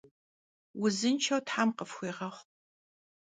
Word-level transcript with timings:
Vuzınşşeu 0.79 1.39
them 1.47 1.69
khıfxuiğexhu! 1.77 2.41